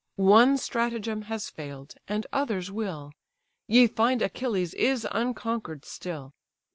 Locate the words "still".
5.85-6.33